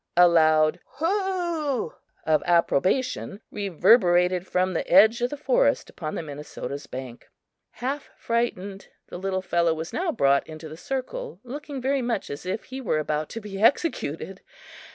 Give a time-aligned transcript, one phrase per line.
[0.17, 1.93] A loud "Ho o o"
[2.25, 7.29] of approbation reverberated from the edge of the forest upon the Minnesota's bank.
[7.73, 12.47] Half frightened, the little fellow was now brought into the circle, looking very much as
[12.47, 14.41] if he were about to be executed.